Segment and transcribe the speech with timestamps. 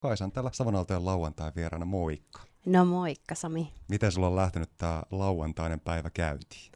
[0.00, 2.40] Kaisan täällä Savonaltojen lauantai vieraana, moikka.
[2.66, 3.72] No moikka Sami.
[3.88, 6.72] Miten sulla on lähtenyt tämä lauantainen päivä käyntiin?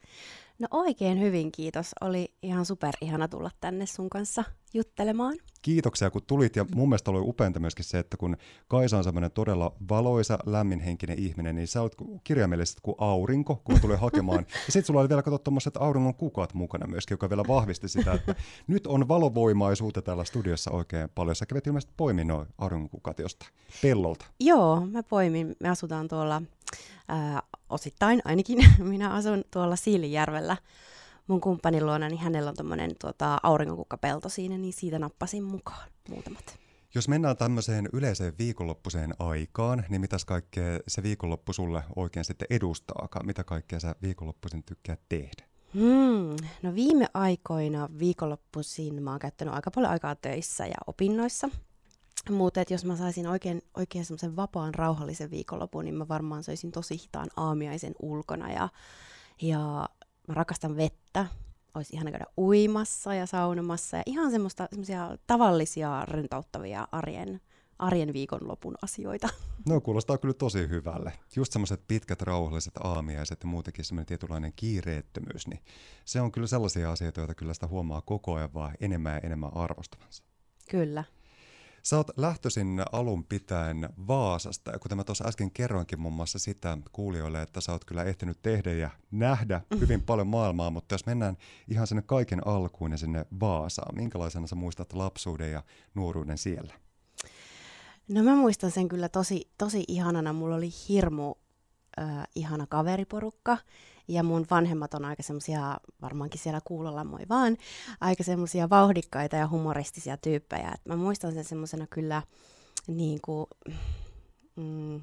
[0.62, 1.90] No oikein hyvin kiitos.
[2.00, 4.44] Oli ihan super ihana tulla tänne sun kanssa
[4.74, 5.36] juttelemaan.
[5.62, 8.36] Kiitoksia kun tulit ja mun mielestä oli upeinta myöskin se, että kun
[8.68, 11.94] Kaisa on semmoinen todella valoisa, lämminhenkinen ihminen, niin sä oot
[12.24, 14.46] kirjaimellisesti kuin aurinko, kun tulee hakemaan.
[14.66, 18.12] Ja sitten sulla oli vielä katsottu tuommoiset auringon kukat mukana myöskin, joka vielä vahvisti sitä,
[18.12, 18.34] että
[18.66, 21.36] nyt on valovoimaisuutta täällä studiossa oikein paljon.
[21.36, 24.24] Sä kävit ilmeisesti poimin noin auringon kukat jostain pellolta.
[24.40, 25.56] Joo, mä poimin.
[25.60, 26.42] Me asutaan tuolla
[27.08, 28.58] ää, osittain ainakin.
[28.78, 30.56] Minä asun tuolla Siilijärvellä
[31.26, 36.58] mun kumppanin luona, niin hänellä on tämmöinen tuota, auringonkukkapelto siinä, niin siitä nappasin mukaan muutamat.
[36.94, 43.26] Jos mennään tämmöiseen yleiseen viikonloppuiseen aikaan, niin mitäs kaikkea se viikonloppu sulle oikein sitten edustaakaan?
[43.26, 45.44] Mitä kaikkea sä viikonloppuisin tykkää tehdä?
[45.74, 46.36] Hmm.
[46.62, 51.48] No viime aikoina viikonloppuisin mä oon käyttänyt aika paljon aikaa töissä ja opinnoissa.
[52.30, 57.02] Mutta jos mä saisin oikein, oikein semmoisen vapaan, rauhallisen viikonlopun, niin mä varmaan söisin tosi
[57.02, 58.52] hitaan aamiaisen ulkona.
[58.52, 58.68] Ja,
[59.42, 59.88] ja
[60.28, 61.26] mä rakastan vettä.
[61.74, 63.96] Olisi ihana käydä uimassa ja saunomassa.
[63.96, 67.40] Ja ihan semmoista, semmoisia tavallisia, rentouttavia arjen,
[67.78, 69.28] arjen viikonlopun asioita.
[69.68, 71.12] No kuulostaa kyllä tosi hyvälle.
[71.36, 75.60] Just semmoiset pitkät rauhalliset aamiaiset ja muutenkin semmoinen tietynlainen kiireettömyys, niin
[76.04, 79.56] se on kyllä sellaisia asioita, joita kyllä sitä huomaa koko ajan vaan enemmän ja enemmän
[79.56, 80.24] arvostavansa.
[80.70, 81.04] Kyllä.
[81.82, 86.78] Sä oot lähtöisin alun pitäen Vaasasta, ja kuten mä tuossa äsken kerroinkin muun muassa sitä
[86.92, 91.36] kuulijoille, että sä oot kyllä ehtinyt tehdä ja nähdä hyvin paljon maailmaa, mutta jos mennään
[91.68, 95.62] ihan sinne kaiken alkuun ja sinne Vaasaan, minkälaisena sä muistat lapsuuden ja
[95.94, 96.74] nuoruuden siellä?
[98.08, 100.32] No mä muistan sen kyllä tosi, tosi ihanana.
[100.32, 101.34] Mulla oli hirmu
[101.98, 103.58] äh, ihana kaveriporukka.
[104.08, 107.56] Ja mun vanhemmat on aika semmoisia, varmaankin siellä kuulolla moi vaan,
[108.00, 110.72] aika semmoisia vauhdikkaita ja humoristisia tyyppejä.
[110.74, 112.22] Et mä muistan sen semmoisena kyllä
[112.86, 113.46] niin kuin,
[114.56, 115.00] mm,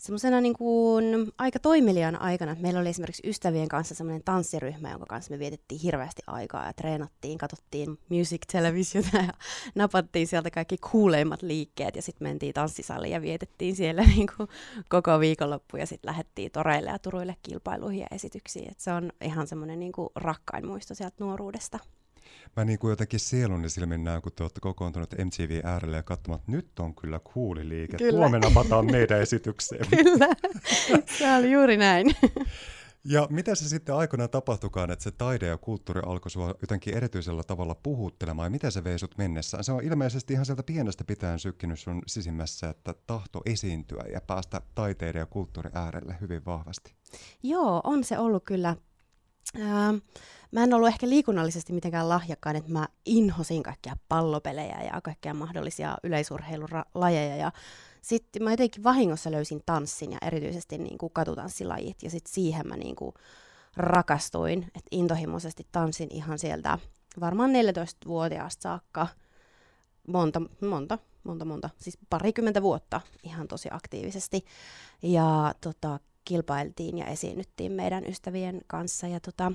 [0.00, 2.56] semmoisena niin kuin aika toimelijan aikana.
[2.60, 7.38] Meillä oli esimerkiksi ystävien kanssa semmoinen tanssiryhmä, jonka kanssa me vietettiin hirveästi aikaa ja treenattiin,
[7.38, 9.32] katsottiin music televisiota ja
[9.74, 14.48] napattiin sieltä kaikki kuuleimmat liikkeet ja sitten mentiin tanssisaliin ja vietettiin siellä niin kuin
[14.88, 18.70] koko viikonloppu ja sitten lähdettiin toreille ja turuille kilpailuihin ja esityksiin.
[18.70, 21.78] Et se on ihan semmoinen niin kuin rakkain muisto sieltä nuoruudesta
[22.56, 26.40] mä niin kuin jotenkin sielun silmin näen, kun te olette kokoontunut MTV äärelle ja katsomaan,
[26.40, 27.96] että nyt on kyllä kuuliliike.
[27.96, 28.18] Kyllä.
[28.18, 29.86] Huomenna pataan meidän esitykseen.
[29.96, 30.28] kyllä,
[31.18, 32.06] se oli juuri näin.
[33.04, 37.42] Ja mitä se sitten aikoinaan tapahtukaan, että se taide ja kulttuuri alkoi sinua jotenkin erityisellä
[37.42, 39.64] tavalla puhuttelemaan, ja miten se vei sut mennessään?
[39.64, 44.60] Se on ilmeisesti ihan sieltä pienestä pitäen sykkinyt sun sisimmässä, että tahto esiintyä ja päästä
[44.74, 46.94] taiteiden ja kulttuurin äärelle hyvin vahvasti.
[47.42, 48.76] Joo, on se ollut kyllä.
[49.56, 49.96] Ähm,
[50.52, 55.98] mä en ollut ehkä liikunnallisesti mitenkään lahjakkaan, että mä inhosin kaikkia pallopelejä ja kaikkia mahdollisia
[56.02, 57.36] yleisurheilulajeja.
[57.36, 57.52] Ja
[58.02, 62.02] sitten mä jotenkin vahingossa löysin tanssin ja erityisesti niin kuin katutanssilajit.
[62.02, 63.14] Ja sitten siihen mä niin kuin
[63.76, 66.78] rakastuin, että intohimoisesti tanssin ihan sieltä
[67.20, 69.06] varmaan 14-vuotiaasta saakka
[70.06, 74.44] monta, monta, monta, monta, siis parikymmentä vuotta ihan tosi aktiivisesti.
[75.02, 79.06] Ja tota, kilpailtiin ja esiinnyttiin meidän ystävien kanssa.
[79.06, 79.52] Ja tota,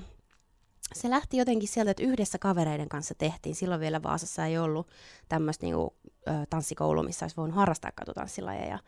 [0.93, 3.55] se lähti jotenkin sieltä, että yhdessä kavereiden kanssa tehtiin.
[3.55, 4.87] Silloin vielä Vaasassa ei ollut
[5.29, 5.95] tämmöistä niinku,
[6.49, 8.79] tanssikoulua, missä olisi voinut harrastaa katutanssilajeja.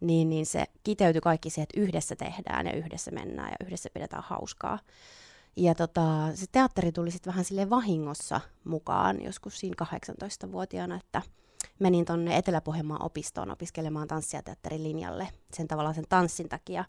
[0.00, 4.22] Niin, niin se kiteytyi kaikki siihen, että yhdessä tehdään ja yhdessä mennään ja yhdessä pidetään
[4.26, 4.78] hauskaa.
[5.56, 6.02] Ja tota,
[6.34, 11.22] se teatteri tuli sitten vähän sille vahingossa mukaan joskus siinä 18-vuotiaana, että
[11.80, 16.84] menin tuonne Etelä-Pohjanmaan opistoon opiskelemaan tanssia teatterin linjalle sen tavallaan sen tanssin takia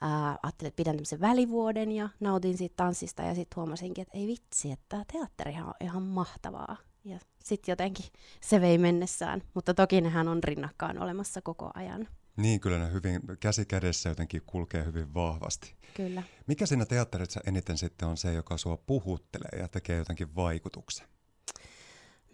[0.00, 4.26] ää, ajattelin, että pidän tämmöisen välivuoden ja nautin siitä tanssista ja sitten huomasinkin, että ei
[4.26, 6.76] vitsi, että tämä teatterihan on ihan mahtavaa.
[7.04, 8.06] Ja sitten jotenkin
[8.48, 12.08] se vei mennessään, mutta toki nehän on rinnakkaan olemassa koko ajan.
[12.36, 15.74] Niin, kyllä ne hyvin käsi kädessä jotenkin kulkee hyvin vahvasti.
[15.94, 16.22] Kyllä.
[16.46, 21.06] Mikä siinä teatterissa eniten sitten on se, joka sua puhuttelee ja tekee jotenkin vaikutuksen?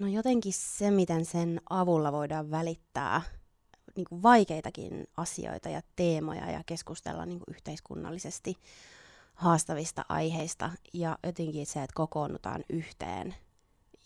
[0.03, 3.23] No jotenkin se, miten sen avulla voidaan välittää
[3.97, 8.57] niin kuin vaikeitakin asioita ja teemoja ja keskustella niin kuin yhteiskunnallisesti
[9.35, 10.71] haastavista aiheista.
[10.93, 13.35] Ja jotenkin se, että kokoonnutaan yhteen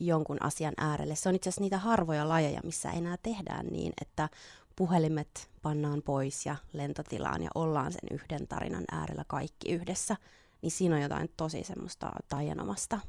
[0.00, 1.16] jonkun asian äärelle.
[1.16, 4.28] Se on itse asiassa niitä harvoja lajeja, missä enää tehdään niin, että
[4.76, 10.16] puhelimet pannaan pois ja lentotilaan ja ollaan sen yhden tarinan äärellä kaikki yhdessä.
[10.62, 13.00] Niin siinä on jotain tosi semmoista taianomasta.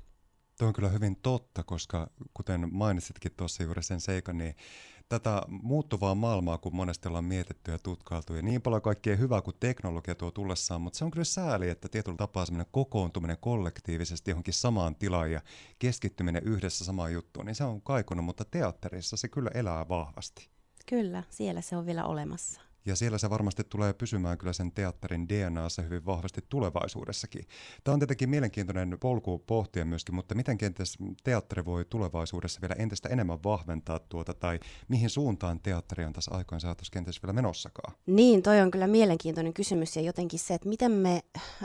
[0.60, 4.56] Tuo on kyllä hyvin totta, koska kuten mainitsitkin tuossa juuri sen seikan, niin
[5.10, 9.56] tätä muuttuvaa maailmaa, kun monesti ollaan mietitty ja tutkailtu, ja niin paljon kaikkea hyvää kuin
[9.60, 14.54] teknologia tuo tullessaan, mutta se on kyllä sääli, että tietyllä tapaa semmoinen kokoontuminen kollektiivisesti johonkin
[14.54, 15.42] samaan tilaan ja
[15.80, 20.50] keskittyminen yhdessä samaan juttuun, niin se on kaikunut, mutta teatterissa se kyllä elää vahvasti.
[20.86, 22.67] Kyllä, siellä se on vielä olemassa.
[22.88, 27.46] Ja siellä se varmasti tulee pysymään kyllä sen teatterin DNAssa hyvin vahvasti tulevaisuudessakin.
[27.84, 33.10] Tämä on tietenkin mielenkiintoinen polku pohtia myöskin, mutta miten kenties teatteri voi tulevaisuudessa vielä entistä
[33.10, 37.94] enemmän vahventaa tuota, tai mihin suuntaan teatteri on tässä aikoin saatossa kenties vielä menossakaan?
[38.06, 41.22] Niin, toi on kyllä mielenkiintoinen kysymys ja jotenkin se, että miten me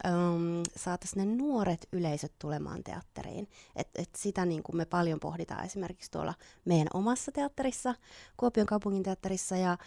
[0.07, 3.49] ähm, saataisiin ne nuoret yleisöt tulemaan teatteriin.
[3.77, 6.35] Et, et sitä niin kuin me paljon pohditaan esimerkiksi tuolla
[6.65, 7.95] meidän omassa teatterissa,
[8.37, 9.79] Kuopion kaupungin teatterissa ja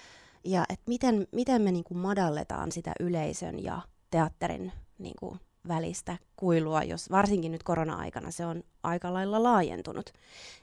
[0.45, 3.81] ja että miten, miten me niin kuin madalletaan sitä yleisön ja
[4.11, 10.13] teatterin niin kuin välistä kuilua, jos varsinkin nyt korona-aikana se on aika lailla laajentunut.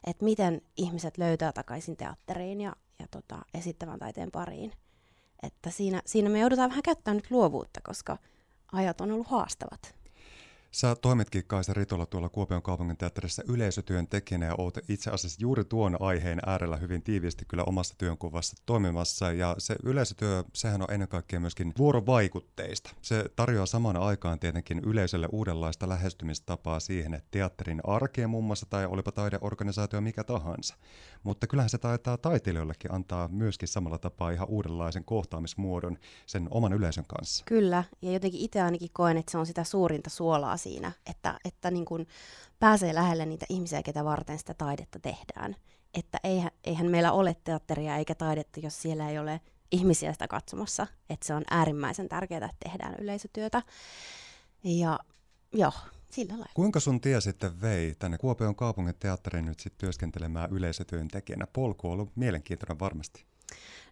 [0.07, 4.73] Että miten ihmiset löytää takaisin teatteriin ja, ja tota, esittävän taiteen pariin.
[5.43, 8.19] Että siinä, siinä me joudutaan vähän käyttämään nyt luovuutta, koska
[8.73, 9.95] ajat on ollut haastavat.
[10.73, 15.65] Sä toimitkin Kaisa Ritola tuolla Kuopion kaupungin teatterissa yleisötyön tekijänä ja oot itse asiassa juuri
[15.65, 19.33] tuon aiheen äärellä hyvin tiiviisti kyllä omassa työnkuvassa toimimassa.
[19.33, 22.91] Ja se yleisötyö, sehän on ennen kaikkea myöskin vuorovaikutteista.
[23.03, 28.87] Se tarjoaa samaan aikaan tietenkin yleisölle uudenlaista lähestymistapaa siihen, että teatterin arkeen muun muassa tai
[28.87, 30.75] olipa taideorganisaatio mikä tahansa.
[31.23, 37.05] Mutta kyllähän se taitaa taiteilijoillekin antaa myöskin samalla tapaa ihan uudenlaisen kohtaamismuodon sen oman yleisön
[37.09, 37.45] kanssa.
[37.45, 41.71] Kyllä, ja jotenkin itse ainakin koen, että se on sitä suurinta suolaa siinä, että, että
[41.71, 42.07] niin kuin
[42.59, 45.57] pääsee lähelle niitä ihmisiä, ketä varten sitä taidetta tehdään.
[45.95, 49.41] Että eihän, eihän meillä ole teatteria eikä taidetta, jos siellä ei ole
[49.73, 50.87] ihmisiä sitä katsomassa.
[51.11, 53.63] Että se on äärimmäisen tärkeää, että tehdään yleisötyötä.
[54.65, 54.99] Ja
[55.53, 55.73] joo,
[56.11, 56.53] sillä lailla.
[56.55, 61.47] Kuinka sun tie sitten vei tänne Kuopion kaupungin teatteriin nyt sitten työskentelemään yleisötyön tekijänä?
[61.47, 63.25] Polku on ollut mielenkiintoinen varmasti.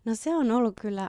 [0.04, 1.08] No se on ollut kyllä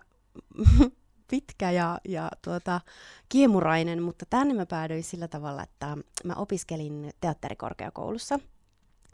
[1.31, 2.81] pitkä ja, ja tuota,
[3.29, 8.39] kiemurainen, mutta tänne mä päädyin sillä tavalla, että mä opiskelin teatterikorkeakoulussa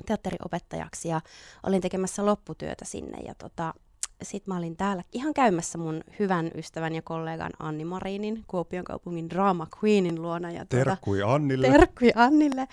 [0.06, 1.22] teatteriopettajaksi ja
[1.64, 3.74] olin tekemässä lopputyötä sinne ja tota,
[4.22, 9.30] sitten mä olin täällä ihan käymässä mun hyvän ystävän ja kollegan Anni Marinin, Kuopion kaupungin
[9.30, 10.52] Drama Queenin luona.
[10.52, 11.68] Ja tuota, terkkui Annille.
[11.70, 12.68] Terkkui Annille.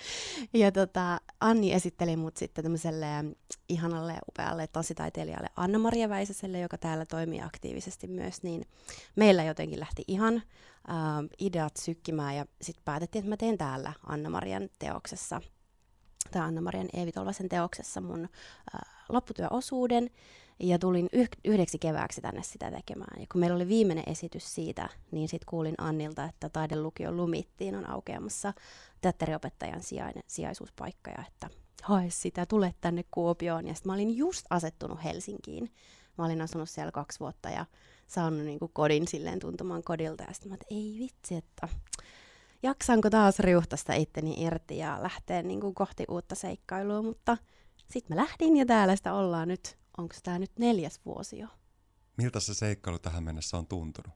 [0.53, 3.07] Ja tota, Anni esitteli mut sitten tämmöiselle
[3.69, 8.65] ihanalle upealle tanssitaiteilijalle Anna-Maria Väisäselle, joka täällä toimii aktiivisesti myös, niin
[9.15, 10.43] meillä jotenkin lähti ihan äh,
[11.39, 15.41] ideat sykkimään ja sitten päätettiin, että mä teen täällä Anna-Marian teoksessa,
[16.31, 18.23] tai Anna-Marian Eevi Tolvasen teoksessa mun
[18.75, 20.09] äh, lopputyöosuuden,
[20.59, 23.21] ja tulin yh- yhdeksi kevääksi tänne sitä tekemään.
[23.21, 27.89] Ja kun meillä oli viimeinen esitys siitä, niin sitten kuulin Annilta, että taidelukio Lumittiin on
[27.89, 28.53] aukeamassa
[29.01, 31.49] teatteriopettajan sijainen, sijaisuuspaikka ja että
[31.83, 33.67] hae sitä, tule tänne Kuopioon.
[33.67, 35.71] Ja sitten mä olin just asettunut Helsinkiin.
[36.17, 37.65] Mä olin asunut siellä kaksi vuotta ja
[38.07, 40.23] saanut niin kuin kodin silleen tuntumaan kodilta.
[40.23, 41.67] Ja sitten mä että ei vitsi, että
[42.63, 47.01] jaksanko taas riuhtasta itteni irti ja lähteä niin kuin kohti uutta seikkailua.
[47.01, 47.37] Mutta
[47.91, 51.47] sitten mä lähdin ja täällä sitä ollaan nyt onko tämä nyt neljäs vuosi jo.
[52.17, 54.13] Miltä se seikkailu tähän mennessä on tuntunut?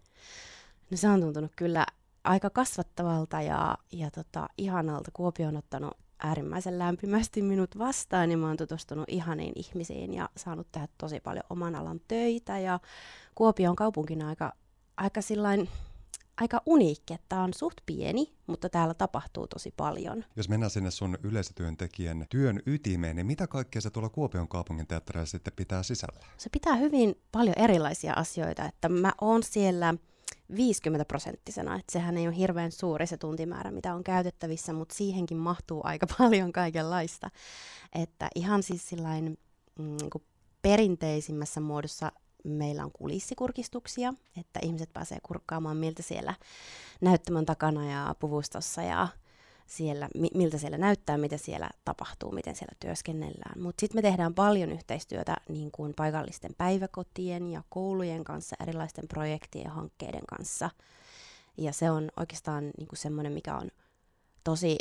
[0.92, 1.86] No se on tuntunut kyllä
[2.24, 5.12] aika kasvattavalta ja, ja tota, ihanalta.
[5.14, 10.72] Kuopio on ottanut äärimmäisen lämpimästi minut vastaan ja mä oon tutustunut ihaniin ihmisiin ja saanut
[10.72, 12.80] tehdä tosi paljon oman alan töitä ja
[13.36, 14.54] Kuopio on kaupunkina aika,
[14.98, 15.70] aika sillain
[16.42, 20.26] aika uniikki, että tämä on suht pieni, mutta täällä tapahtuu tosi paljon.
[20.36, 25.26] Jos mennään sinne sun yleisötyöntekijän työn ytimeen, niin mitä kaikkea se tuolla Kuopion kaupungin teatterilla
[25.26, 26.20] sitten pitää sisällä?
[26.38, 29.94] Se pitää hyvin paljon erilaisia asioita, että mä oon siellä
[30.56, 35.38] 50 prosenttisena, että sehän ei ole hirveän suuri se tuntimäärä, mitä on käytettävissä, mutta siihenkin
[35.38, 37.30] mahtuu aika paljon kaikenlaista.
[37.96, 39.38] Että ihan siis sillain
[39.80, 40.24] mm, niin
[40.62, 42.12] perinteisimmässä muodossa
[42.52, 46.34] meillä on kulissikurkistuksia, että ihmiset pääsee kurkkaamaan, miltä siellä
[47.02, 49.08] näyttämön takana ja puvustossa ja
[49.70, 53.62] siellä, miltä siellä näyttää, mitä siellä tapahtuu, miten siellä työskennellään.
[53.62, 59.66] Mutta sitten me tehdään paljon yhteistyötä niin kuin paikallisten päiväkotien ja koulujen kanssa, erilaisten projektien
[59.66, 60.70] ja hankkeiden kanssa.
[61.58, 63.72] Ja se on oikeastaan niin kuin semmoinen, mikä on
[64.44, 64.78] tosi,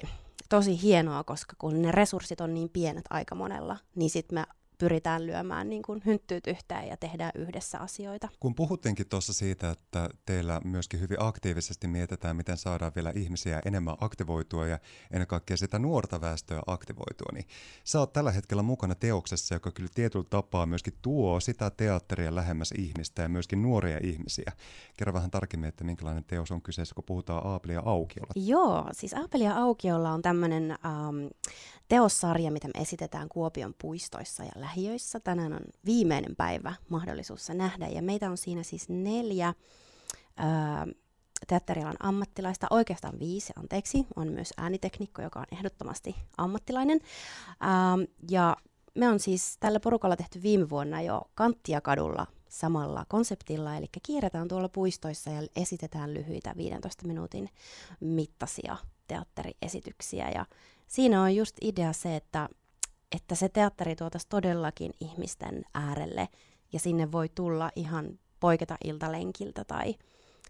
[0.49, 4.45] tosi hienoa, koska kun ne resurssit on niin pienet aika monella, niin sitten me
[4.79, 8.29] pyritään lyömään niin kuin hynttyyt yhteen ja tehdään yhdessä asioita.
[8.41, 13.97] Kun puhuttiinkin tuossa siitä, että teillä myöskin hyvin aktiivisesti mietitään, miten saadaan vielä ihmisiä enemmän
[14.01, 14.79] aktivoitua ja
[15.11, 17.45] ennen kaikkea sitä nuorta väestöä aktivoitua, niin
[17.85, 22.73] sä oot tällä hetkellä mukana teoksessa, joka kyllä tietyllä tapaa myöskin tuo sitä teatteria lähemmäs
[22.79, 24.53] ihmistä ja myöskin nuoria ihmisiä.
[24.97, 28.33] Kerro vähän tarkemmin, että minkälainen teos on kyseessä, kun puhutaan Aapelia aukiolla.
[28.37, 31.27] Joo, siis Aapelia aukiolla on tämmöinen ähm,
[31.89, 35.21] teossarja, mitä me esitetään Kuopion puistoissa ja lähiöissä.
[35.21, 39.55] Tänään on viimeinen päivä mahdollisuus se nähdä ja meitä on siinä siis neljä
[40.37, 40.87] ää,
[41.47, 47.01] teatterialan ammattilaista, oikeastaan viisi, anteeksi, on myös ääniteknikko, joka on ehdottomasti ammattilainen.
[47.61, 47.97] Ää,
[48.31, 48.57] ja
[48.95, 54.49] me on siis tällä porukalla tehty viime vuonna jo Kanttia kadulla samalla konseptilla, eli kierretään
[54.49, 57.49] tuolla puistoissa ja esitetään lyhyitä 15 minuutin
[58.01, 58.77] mittaisia
[59.09, 60.31] teatteriesityksiä.
[60.31, 60.47] Ja
[60.87, 62.49] siinä on just idea se, että,
[63.17, 66.29] että se teatteri tuotaisi todellakin ihmisten äärelle
[66.73, 69.95] ja sinne voi tulla ihan poiketa iltalenkiltä tai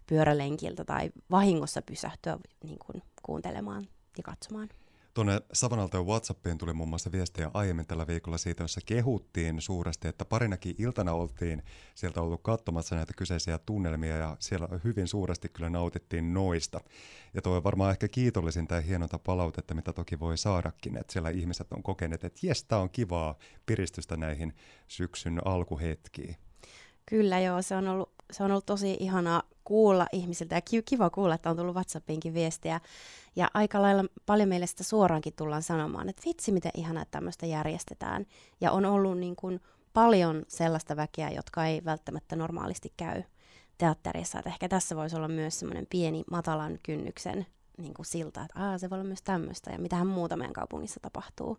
[0.07, 3.87] pyörälenkiltä tai vahingossa pysähtyä niin kuin, kuuntelemaan
[4.17, 4.69] ja katsomaan.
[5.19, 10.25] Tuonne Savanalta WhatsAppiin tuli muun muassa viestejä aiemmin tällä viikolla siitä, jossa kehuttiin suuresti, että
[10.25, 11.63] parinakin iltana oltiin
[11.95, 16.81] sieltä ollut katsomassa näitä kyseisiä tunnelmia ja siellä hyvin suuresti kyllä nautittiin noista.
[17.33, 21.29] Ja tuo on varmaan ehkä kiitollisin tai hienonta palautetta, mitä toki voi saadakin, että siellä
[21.29, 24.53] ihmiset on kokeneet, että jes, tämä on kivaa piristystä näihin
[24.87, 26.35] syksyn alkuhetkiin.
[27.05, 31.35] Kyllä joo, se on ollut, se on ollut tosi ihanaa kuulla ihmisiltä ja kiva kuulla,
[31.35, 32.81] että on tullut WhatsAppiinkin viestiä.
[33.35, 37.45] Ja aika lailla paljon meille sitä suoraankin tullaan sanomaan, että vitsi miten ihanaa, että tämmöistä
[37.45, 38.25] järjestetään.
[38.61, 39.59] Ja on ollut niin kuin
[39.93, 43.23] paljon sellaista väkeä, jotka ei välttämättä normaalisti käy
[43.77, 44.39] teatterissa.
[44.39, 47.45] Että ehkä tässä voisi olla myös semmoinen pieni matalan kynnyksen
[47.77, 50.99] niin kuin silta, että Aa, se voi olla myös tämmöistä ja mitähän muuta meidän kaupungissa
[50.99, 51.57] tapahtuu.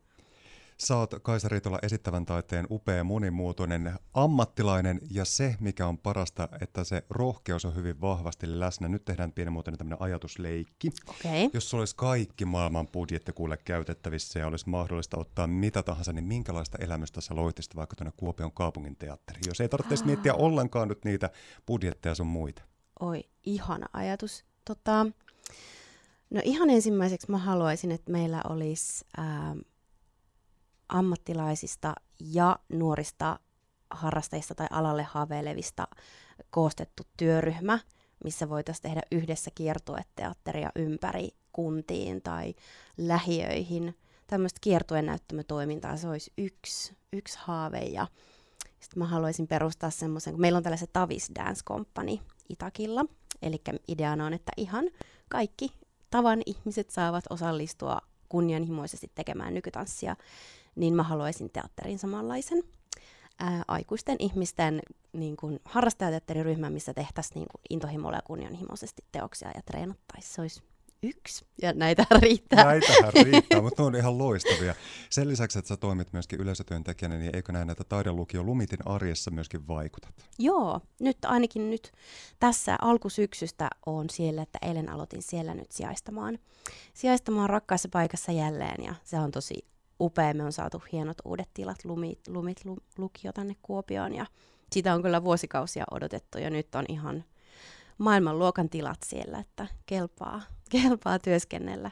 [0.85, 6.85] Sä oot Kaisa Riitola esittävän taiteen upea monimuotoinen ammattilainen ja se, mikä on parasta, että
[6.85, 8.89] se rohkeus on hyvin vahvasti läsnä.
[8.89, 10.91] Nyt tehdään pienimuotoinen tämmöinen ajatusleikki.
[11.09, 11.51] Okay.
[11.53, 16.25] Jos sulla olisi kaikki maailman budjetti kuule käytettävissä ja olisi mahdollista ottaa mitä tahansa, niin
[16.25, 21.05] minkälaista elämystä sä loitisit vaikka tuonne Kuopion kaupungin teatteriin, jos ei tarvitse miettiä ollenkaan nyt
[21.05, 21.31] niitä
[21.67, 22.63] budjetteja sun muita?
[23.01, 24.45] Oi, ihana ajatus.
[24.65, 25.07] Tota,
[26.31, 29.05] no ihan ensimmäiseksi mä haluaisin, että meillä olisi...
[29.19, 29.59] Ähm,
[30.91, 33.39] ammattilaisista ja nuorista
[33.91, 35.89] harrastajista tai alalle haaveilevista
[36.51, 37.79] koostettu työryhmä,
[38.25, 42.55] missä voitaisiin tehdä yhdessä kiertueteatteria ympäri kuntiin tai
[42.99, 43.99] lähiöihin.
[44.27, 47.79] Tämmöistä kiertuen näyttämötoimintaa, se olisi yksi, yksi haave.
[47.79, 48.07] Ja
[48.81, 52.19] sitten mä haluaisin perustaa semmoisen, kun meillä on tällaiset Tavis Dance Company
[52.49, 53.05] Itakilla.
[53.43, 54.85] Eli ideana on, että ihan
[55.29, 55.69] kaikki
[56.11, 57.99] tavan ihmiset saavat osallistua
[58.31, 60.17] kunnianhimoisesti tekemään nykytanssia
[60.75, 62.63] niin mä haluaisin teatterin samanlaisen
[63.39, 64.83] ää, aikuisten ihmisten
[65.13, 70.35] niin kuin, harrastajateatteriryhmän, missä tehtäisiin niin kuin, intohimolla ja kunnianhimoisesti teoksia ja treenattaisiin.
[70.35, 70.63] Se olisi
[71.03, 72.65] yksi, ja näitä riittää.
[72.65, 74.75] Näitähän riittää, mutta ne on ihan loistavia.
[75.11, 79.69] Sen lisäksi, että sä toimit myöskin yleisötyöntekijänä, niin eikö näin, että taidelukio Lumitin arjessa myöskin
[79.69, 80.15] vaikutat?
[80.39, 81.93] Joo, nyt ainakin nyt
[82.41, 86.39] tässä alkusyksystä on siellä, että eilen aloitin siellä nyt sijaistamaan,
[86.95, 89.65] sijaistamaan rakkaassa paikassa jälleen, ja se on tosi
[90.01, 90.35] upea.
[90.35, 94.27] Me on saatu hienot uudet tilat, lumit, lumit lu, lukio tänne Kuopioon ja
[94.73, 97.25] sitä on kyllä vuosikausia odotettu ja nyt on ihan
[97.99, 101.91] maailmanluokan tilat siellä, että kelpaa, kelpaa työskennellä.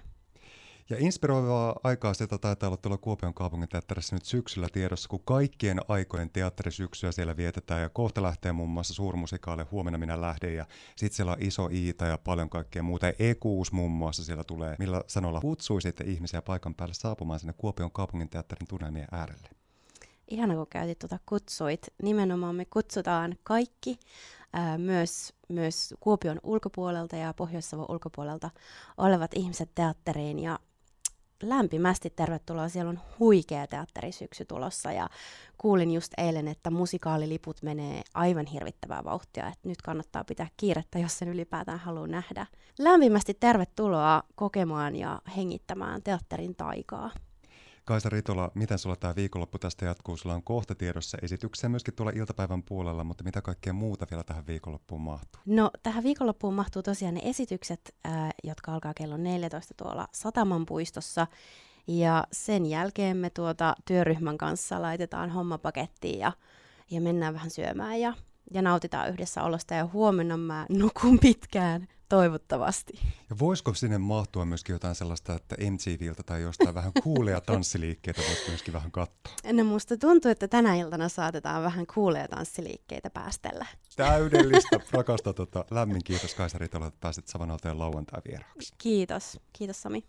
[0.90, 5.80] Ja inspiroivaa aikaa sitä taitaa olla tuolla Kuopion kaupungin teatterissa nyt syksyllä tiedossa, kun kaikkien
[5.88, 10.66] aikojen teatterisyksyä siellä vietetään ja kohta lähtee muun muassa suurmusikaale Huomenna minä lähden ja
[10.96, 13.06] sitten siellä on Iso Iita ja paljon kaikkea muuta.
[13.06, 14.76] Ja Ekuus muun muassa siellä tulee.
[14.78, 19.48] Millä sanoilla kutsuisitte ihmisiä paikan päälle saapumaan sinne Kuopion kaupungin teatterin tunnelmien äärelle?
[20.28, 21.86] Ihana, kun käytit tuota kutsuit.
[22.02, 23.98] Nimenomaan me kutsutaan kaikki,
[24.78, 28.50] myös, myös Kuopion ulkopuolelta ja Pohjois-Savon ulkopuolelta
[28.96, 30.38] olevat ihmiset teatteriin.
[30.38, 30.58] Ja
[31.42, 32.68] lämpimästi tervetuloa.
[32.68, 35.08] Siellä on huikea teatterisyksy tulossa ja
[35.58, 41.18] kuulin just eilen, että musikaaliliput menee aivan hirvittävää vauhtia, että nyt kannattaa pitää kiirettä, jos
[41.18, 42.46] sen ylipäätään haluaa nähdä.
[42.78, 47.10] Lämpimästi tervetuloa kokemaan ja hengittämään teatterin taikaa.
[47.88, 50.16] Kaisa Ritola, miten sulla tämä viikonloppu tästä jatkuu?
[50.16, 54.46] Sulla on kohta tiedossa esityksiä myöskin tuolla iltapäivän puolella, mutta mitä kaikkea muuta vielä tähän
[54.46, 55.42] viikonloppuun mahtuu?
[55.46, 61.26] No tähän viikonloppuun mahtuu tosiaan ne esitykset, äh, jotka alkaa kello 14 tuolla Sataman puistossa.
[61.86, 66.32] Ja sen jälkeen me tuota työryhmän kanssa laitetaan homma pakettiin ja,
[66.90, 68.14] ja mennään vähän syömään ja,
[68.54, 69.74] ja nautitaan yhdessä olosta.
[69.74, 72.92] Ja huomenna mä nukun pitkään Toivottavasti.
[73.30, 78.48] Ja voisiko sinne mahtua myöskin jotain sellaista, että MTVltä tai jostain vähän kuuleja tanssiliikkeitä voisi
[78.48, 79.32] myöskin vähän katsoa?
[79.52, 83.66] No musta tuntuu, että tänä iltana saatetaan vähän kuuleja tanssiliikkeitä päästellä.
[83.96, 84.80] Täydellistä.
[84.92, 85.64] Rakasta tota.
[85.70, 88.74] Lämmin kiitos Kaisa Ritola, että pääsit Savanalteen lauantai vieraaksi.
[88.78, 89.40] Kiitos.
[89.52, 90.04] Kiitos Sami.